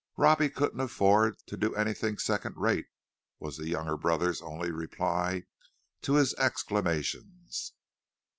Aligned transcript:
"Robbie 0.17 0.49
couldn't 0.49 0.79
afford 0.79 1.37
to 1.45 1.55
do 1.55 1.75
anything 1.75 2.17
second 2.17 2.55
rate," 2.57 2.87
was 3.37 3.57
the 3.57 3.69
younger 3.69 3.95
brother's 3.97 4.41
only 4.41 4.71
reply 4.71 5.43
to 6.01 6.15
his 6.15 6.33
exclamations. 6.39 7.73